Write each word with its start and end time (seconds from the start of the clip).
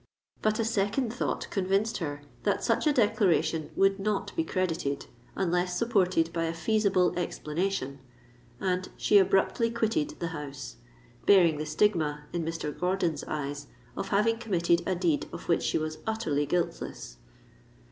"—but 0.41 0.57
a 0.57 0.65
second 0.65 1.13
thought 1.13 1.47
convinced 1.51 1.97
her 1.99 2.23
that 2.41 2.63
such 2.63 2.87
a 2.87 2.91
declaration 2.91 3.69
would 3.75 3.99
not 3.99 4.35
be 4.35 4.43
credited, 4.43 5.05
unless 5.35 5.77
supported 5.77 6.33
by 6.33 6.45
a 6.45 6.55
feasible 6.55 7.13
explanation; 7.19 7.99
and 8.59 8.89
she 8.97 9.19
abruptly 9.19 9.69
quitted 9.69 10.15
the 10.19 10.29
house—bearing 10.29 11.59
the 11.59 11.67
stigma, 11.67 12.23
in 12.33 12.43
Mr. 12.43 12.75
Gordon's 12.75 13.23
eyes, 13.25 13.67
of 13.95 14.07
having 14.09 14.39
committed 14.39 14.81
a 14.87 14.95
deed 14.95 15.27
of 15.31 15.47
which 15.47 15.61
she 15.61 15.77
was 15.77 15.99
utterly 16.07 16.47
guiltless! 16.47 17.17